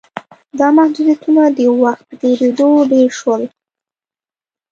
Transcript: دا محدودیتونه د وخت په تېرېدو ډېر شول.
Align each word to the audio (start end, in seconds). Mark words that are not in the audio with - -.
دا 0.59 0.67
محدودیتونه 0.77 1.43
د 1.57 1.59
وخت 1.81 2.01
په 2.07 2.13
تېرېدو 2.21 2.69
ډېر 2.91 3.09
شول. 3.19 3.43